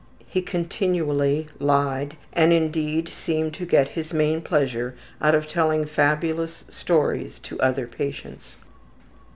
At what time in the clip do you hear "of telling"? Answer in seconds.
5.35-5.85